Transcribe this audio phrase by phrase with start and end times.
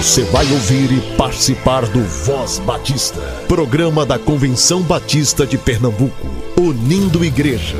[0.00, 6.26] Você vai ouvir e participar do Voz Batista, programa da Convenção Batista de Pernambuco,
[6.58, 7.76] unindo igreja.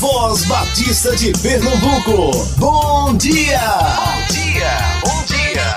[0.00, 3.60] Voz Batista de Pernambuco, bom dia!
[3.94, 5.76] Bom dia, bom dia!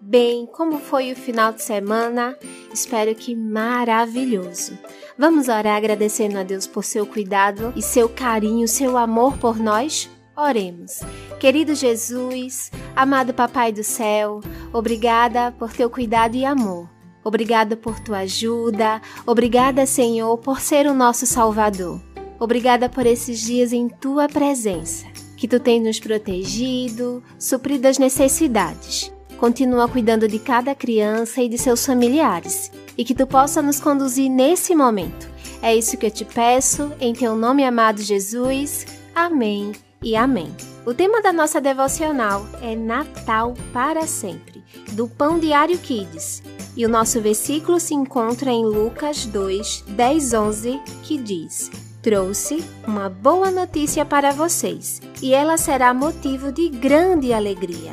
[0.00, 2.38] Bem, como foi o final de semana?
[2.72, 4.78] Espero que maravilhoso.
[5.18, 10.08] Vamos orar agradecendo a Deus por seu cuidado e seu carinho, seu amor por nós?
[10.42, 10.98] Oremos.
[11.38, 14.40] Querido Jesus, amado Papai do céu,
[14.72, 16.90] obrigada por teu cuidado e amor.
[17.22, 19.00] Obrigada por tua ajuda.
[19.24, 22.00] Obrigada, Senhor, por ser o nosso Salvador.
[22.40, 29.12] Obrigada por esses dias em tua presença, que tu tens nos protegido, suprido as necessidades.
[29.38, 34.28] Continua cuidando de cada criança e de seus familiares e que tu possa nos conduzir
[34.28, 35.30] nesse momento.
[35.62, 38.84] É isso que eu te peço, em teu nome amado Jesus.
[39.14, 39.70] Amém
[40.02, 40.54] e amém.
[40.84, 46.42] O tema da nossa devocional é Natal para sempre, do Pão Diário Kids.
[46.76, 51.70] E o nosso versículo se encontra em Lucas 2, 10, 11, que diz:
[52.02, 57.92] trouxe uma boa notícia para vocês e ela será motivo de grande alegria.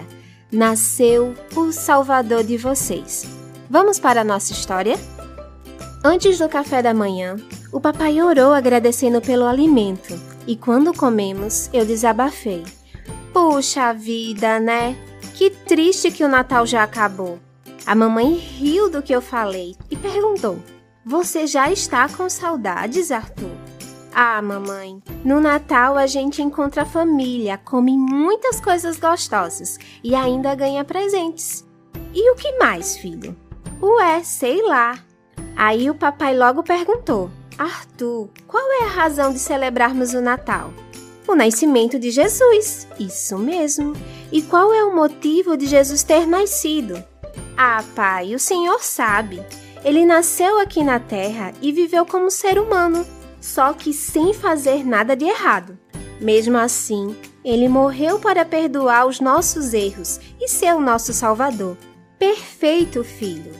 [0.52, 3.28] Nasceu o Salvador de vocês.
[3.70, 4.98] Vamos para a nossa história?
[6.04, 7.36] Antes do café da manhã,
[7.72, 10.20] o papai orou agradecendo pelo alimento
[10.50, 12.64] e quando comemos, eu desabafei.
[13.32, 14.98] Puxa vida, né?
[15.36, 17.38] Que triste que o Natal já acabou.
[17.86, 20.58] A mamãe riu do que eu falei e perguntou:
[21.06, 23.52] Você já está com saudades, Arthur?
[24.12, 30.56] Ah, mamãe, no Natal a gente encontra a família, come muitas coisas gostosas e ainda
[30.56, 31.64] ganha presentes.
[32.12, 33.38] E o que mais, filho?
[33.80, 34.98] Ué, sei lá.
[35.56, 40.74] Aí o papai logo perguntou: Arthur, qual é a razão de celebrarmos o Natal?
[41.28, 43.94] O nascimento de Jesus, isso mesmo.
[44.32, 47.04] E qual é o motivo de Jesus ter nascido?
[47.56, 49.44] Ah, pai, o senhor sabe.
[49.86, 53.06] Ele nasceu aqui na terra e viveu como ser humano
[53.42, 55.78] só que sem fazer nada de errado.
[56.20, 61.78] Mesmo assim, ele morreu para perdoar os nossos erros e ser o nosso Salvador.
[62.18, 63.54] Perfeito, filho!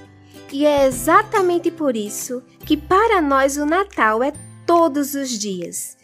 [0.52, 4.34] E é exatamente por isso que para nós o Natal é
[4.66, 5.98] todos os dias.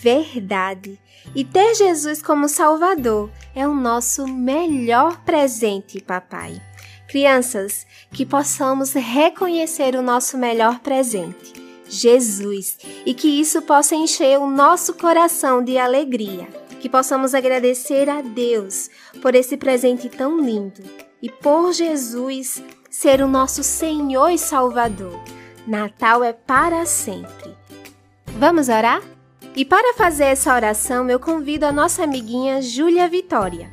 [0.00, 0.98] Verdade!
[1.34, 6.60] E ter Jesus como Salvador é o nosso melhor presente, papai.
[7.08, 12.76] Crianças, que possamos reconhecer o nosso melhor presente Jesus,
[13.06, 16.46] e que isso possa encher o nosso coração de alegria.
[16.80, 18.88] Que possamos agradecer a Deus
[19.20, 20.82] por esse presente tão lindo
[21.20, 25.18] e por Jesus ser o nosso Senhor e Salvador.
[25.66, 27.56] Natal é para sempre.
[28.38, 29.02] Vamos orar?
[29.54, 33.70] E para fazer essa oração, eu convido a nossa amiguinha Júlia Vitória.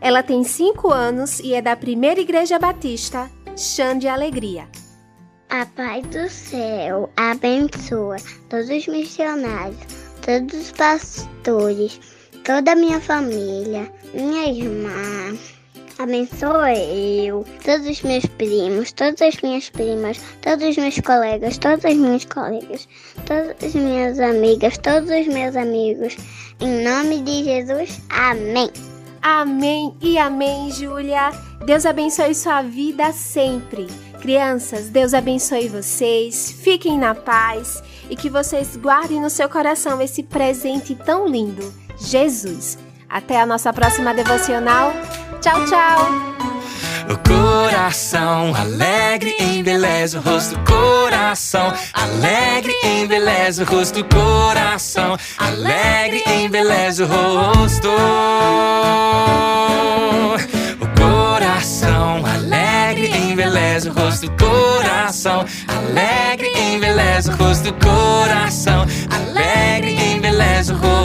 [0.00, 4.68] Ela tem 5 anos e é da Primeira Igreja Batista, Chã de Alegria.
[5.48, 8.16] A Pai do céu abençoa
[8.48, 9.78] todos os missionários,
[10.20, 12.00] todos os pastores,
[12.44, 15.36] toda a minha família, minha irmã.
[15.96, 21.84] Abençoa eu, todos os meus primos, todas as minhas primas, todos os meus colegas, todas
[21.84, 22.88] as minhas colegas,
[23.24, 26.16] todas as minhas amigas, todos os meus amigos.
[26.60, 28.70] Em nome de Jesus, amém.
[29.22, 31.30] Amém e amém, Júlia.
[31.64, 33.86] Deus abençoe sua vida sempre.
[34.20, 40.24] Crianças, Deus abençoe vocês, fiquem na paz e que vocês guardem no seu coração esse
[40.24, 42.76] presente tão lindo, Jesus.
[43.08, 44.92] Até a nossa próxima devocional.
[45.44, 46.08] Tchau, tchau!
[47.12, 50.58] O coração alegre embeleza o rosto.
[50.60, 54.02] Coração alegre embeleza o rosto.
[54.04, 57.90] Coração alegre embeleza o rosto.
[60.80, 64.32] O coração alegre embeleza o rosto.
[64.38, 66.48] Coração alegre
[67.30, 67.70] o rosto.
[67.74, 71.03] Coração alegre embeleza o rosto.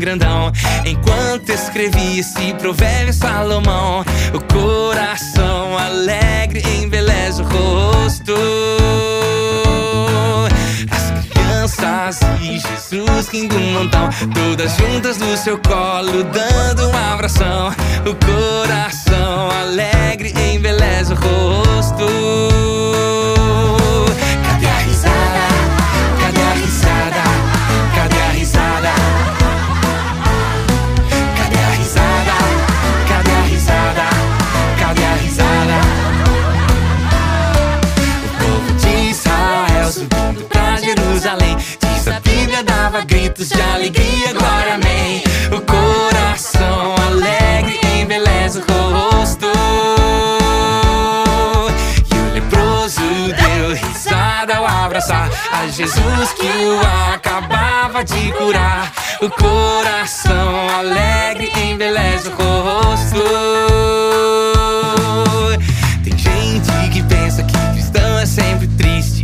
[0.00, 0.50] Grandão.
[0.84, 4.04] Enquanto escrevi esse provérbio Salomão,
[4.34, 8.34] o coração alegre embeleza o rosto.
[10.90, 17.68] As crianças e Jesus rindo um montão, todas juntas no seu colo, dando um abração.
[18.00, 22.70] O coração alegre embeleza o rosto.
[43.04, 45.22] Gritos de alegria, glória, amém.
[45.56, 49.46] O coração alegre embeleza o rosto.
[52.12, 56.80] E o leproso deu risada ao abraçar a Jesus que o
[57.14, 58.92] acabava de curar.
[59.20, 63.20] O coração alegre embeleza o rosto.
[66.04, 69.19] Tem gente que pensa que cristão é sempre triste.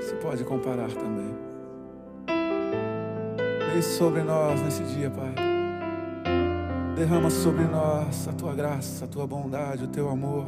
[0.00, 1.34] se pode comparar também.
[3.72, 5.34] Vem sobre nós nesse dia, Pai.
[6.94, 10.46] Derrama sobre nós a tua graça, a tua bondade, o teu amor.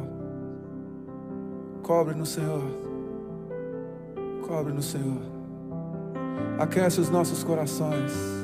[1.83, 2.63] Cobre no Senhor.
[4.47, 5.21] Cobre no Senhor.
[6.57, 8.37] Aquece os nossos corações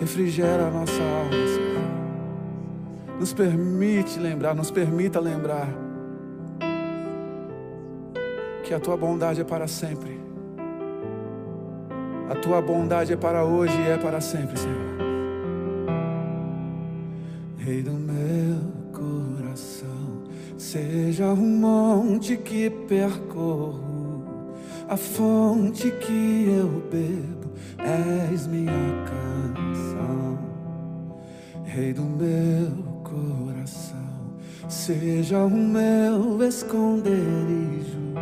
[0.00, 1.70] refrigera a nossa alma, Senhor.
[3.20, 5.68] Nos permite lembrar, nos permita lembrar
[8.64, 10.18] que a tua bondade é para sempre.
[12.30, 14.78] A tua bondade é para hoje e é para sempre, Senhor.
[17.58, 18.58] Rei do meu
[18.92, 20.22] coração,
[20.56, 24.54] seja o monte que percorro,
[24.88, 28.72] a fonte que eu bebo, és minha
[29.04, 29.29] casa
[31.72, 32.72] Rei do meu
[33.04, 33.96] coração,
[34.68, 38.12] seja o meu esconderijo,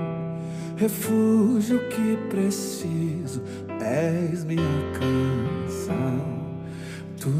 [0.76, 3.42] refúgio que preciso,
[3.80, 4.62] és minha
[4.92, 6.60] canção,
[7.18, 7.30] tu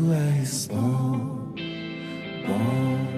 [0.41, 1.53] és bom,
[2.47, 3.18] bom.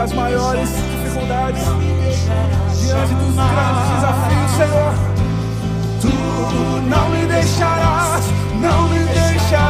[0.00, 1.62] das maiores dificuldades,
[2.80, 4.94] diante dos grandes desafios, Senhor.
[6.00, 8.24] Tu não me deixarás,
[8.62, 9.69] não me deixarás.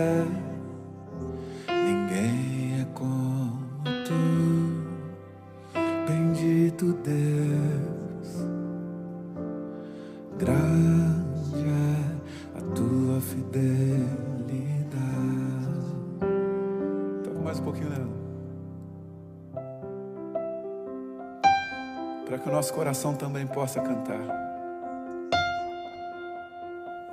[23.61, 24.19] possa cantar.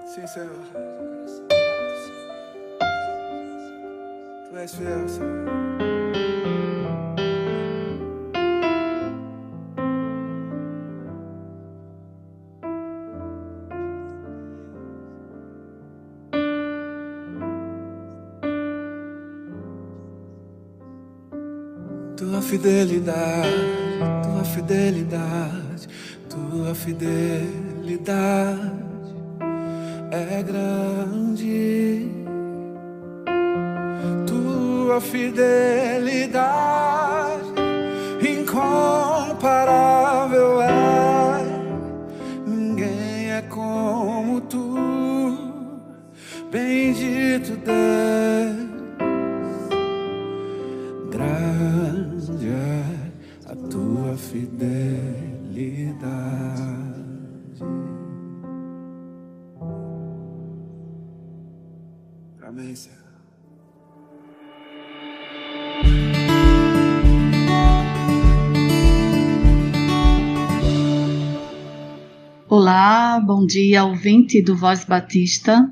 [0.07, 0.49] Sim, Senhor.
[4.49, 5.59] Tu és fiel, Senhor.
[22.17, 23.89] tua fidelidade
[24.39, 25.89] tua fidelidade,
[26.39, 28.71] tua fidelidade
[30.11, 32.11] é grande.
[34.27, 36.29] Tua fidelidade
[38.21, 39.41] incomparável
[40.63, 41.47] é.
[42.47, 44.75] Ninguém é como tu,
[46.51, 48.28] bendito Deus.
[72.51, 75.71] Olá, bom dia, ouvinte do Voz Batista.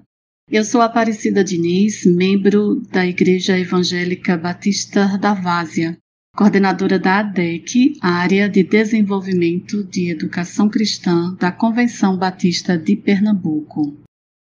[0.51, 5.97] Eu sou Aparecida Diniz, membro da Igreja Evangélica Batista da Várzea,
[6.37, 13.97] coordenadora da ADEC, Área de Desenvolvimento de Educação Cristã da Convenção Batista de Pernambuco.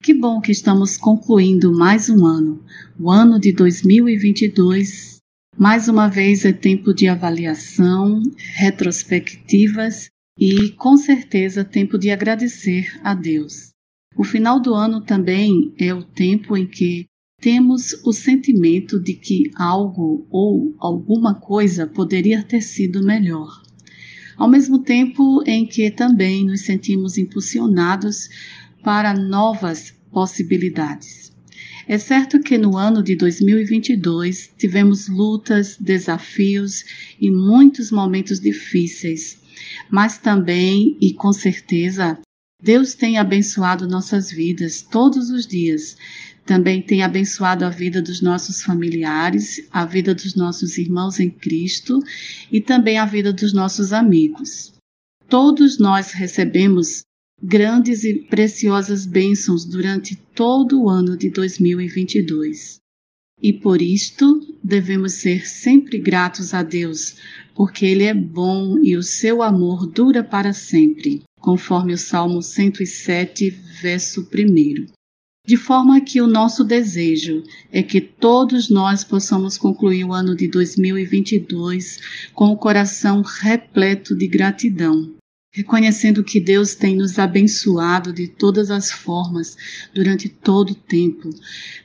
[0.01, 2.63] Que bom que estamos concluindo mais um ano,
[2.97, 5.17] o ano de 2022.
[5.57, 8.21] Mais uma vez é tempo de avaliação,
[8.55, 10.09] retrospectivas
[10.41, 13.69] e, com certeza, tempo de agradecer a Deus.
[14.17, 17.05] O final do ano também é o tempo em que
[17.39, 23.61] temos o sentimento de que algo ou alguma coisa poderia ter sido melhor.
[24.35, 28.27] Ao mesmo tempo em que também nos sentimos impulsionados
[28.83, 31.31] para novas possibilidades.
[31.87, 36.83] É certo que no ano de 2022 tivemos lutas, desafios
[37.19, 39.40] e muitos momentos difíceis,
[39.89, 42.19] mas também e com certeza
[42.61, 45.97] Deus tem abençoado nossas vidas todos os dias.
[46.45, 51.99] Também tem abençoado a vida dos nossos familiares, a vida dos nossos irmãos em Cristo
[52.51, 54.73] e também a vida dos nossos amigos.
[55.27, 57.03] Todos nós recebemos
[57.41, 62.80] grandes e preciosas bênçãos durante todo o ano de 2022.
[63.41, 67.15] E por isto devemos ser sempre gratos a Deus,
[67.55, 73.49] porque Ele é bom e o seu amor dura para sempre, conforme o Salmo 107,
[73.81, 74.85] verso 1.
[75.47, 80.47] De forma que o nosso desejo é que todos nós possamos concluir o ano de
[80.47, 85.15] 2022 com o coração repleto de gratidão
[85.53, 89.57] reconhecendo que Deus tem nos abençoado de todas as formas
[89.93, 91.29] durante todo o tempo,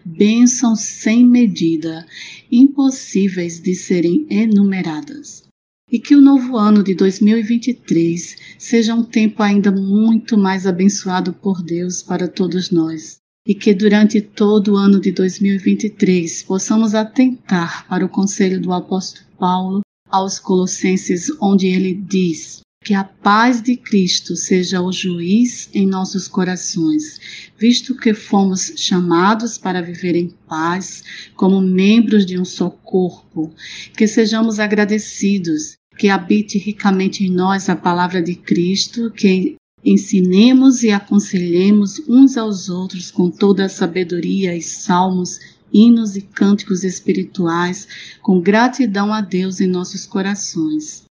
[0.05, 2.07] bênçãos sem medida,
[2.50, 5.42] impossíveis de serem enumeradas.
[5.90, 11.62] E que o novo ano de 2023 seja um tempo ainda muito mais abençoado por
[11.62, 13.18] Deus para todos nós.
[13.46, 19.26] E que durante todo o ano de 2023 possamos atentar para o conselho do apóstolo
[19.38, 25.85] Paulo aos Colossenses, onde ele diz: que a paz de Cristo seja o juiz em
[25.85, 27.18] nossos corações,
[27.59, 31.03] visto que fomos chamados para viver em paz
[31.35, 33.53] como membros de um só corpo,
[33.96, 40.90] que sejamos agradecidos, que habite ricamente em nós a palavra de Cristo, que ensinemos e
[40.90, 45.40] aconselhemos uns aos outros com toda a sabedoria e salmos
[45.75, 47.88] hinos e cânticos espirituais,
[48.22, 51.06] com gratidão a Deus em nossos corações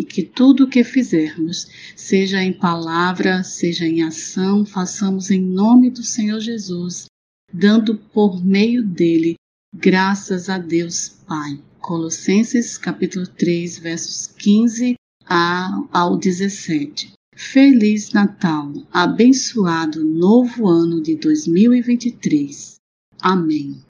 [0.00, 5.90] e que tudo o que fizermos, seja em palavra, seja em ação, façamos em nome
[5.90, 7.04] do Senhor Jesus,
[7.52, 9.34] dando por meio dele
[9.76, 11.60] graças a Deus Pai.
[11.82, 14.94] Colossenses capítulo 3, versos 15
[15.92, 17.12] ao 17.
[17.36, 22.76] Feliz Natal, abençoado novo ano de 2023.
[23.20, 23.82] Amém.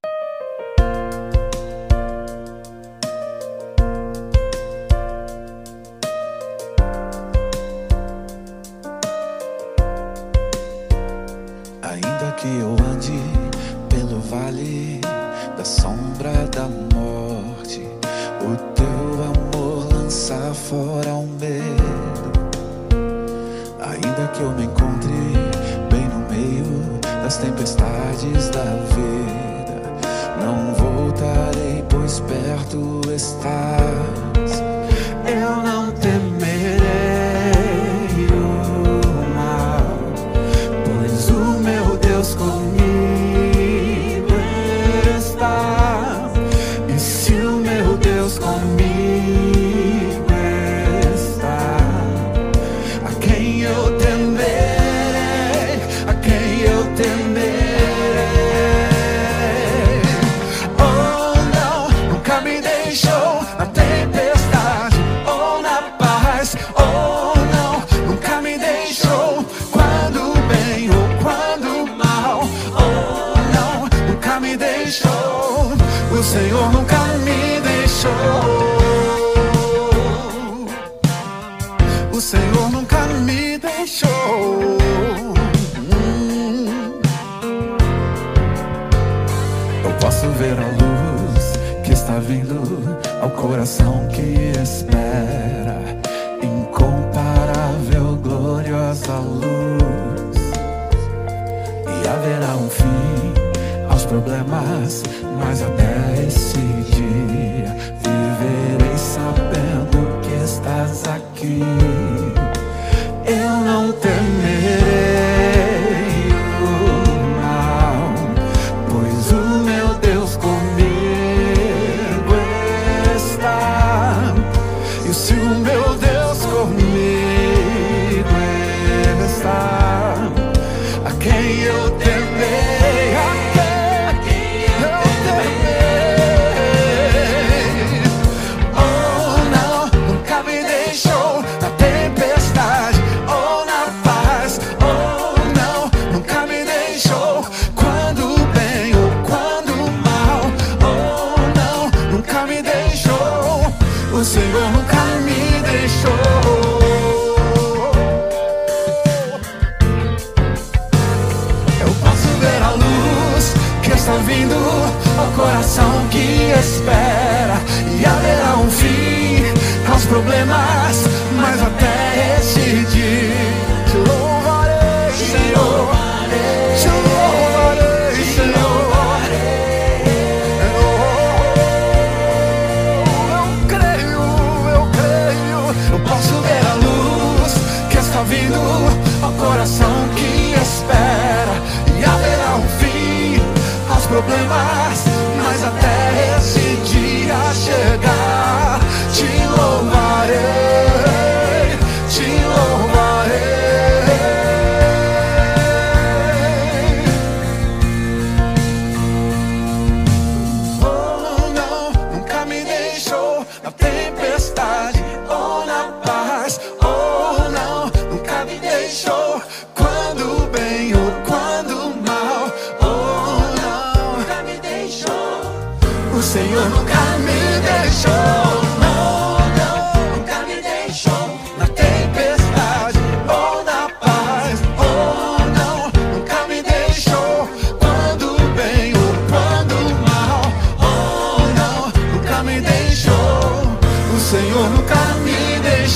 [93.60, 93.99] Coração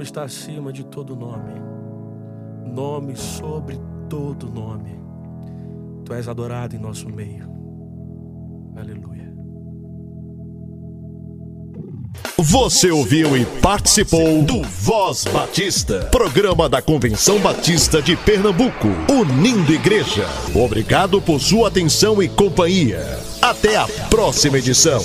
[0.02, 1.62] nome está acima de todo nome,
[2.66, 5.00] nome sobre todo nome.
[6.04, 7.48] Tu és adorado em nosso meio.
[8.76, 9.32] Aleluia.
[12.38, 20.26] Você ouviu e participou do Voz Batista, programa da Convenção Batista de Pernambuco, unindo igreja.
[20.56, 23.20] Obrigado por sua atenção e companhia.
[23.42, 25.02] Até a próxima edição.